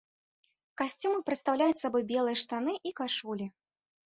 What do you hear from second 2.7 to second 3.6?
і кашулі.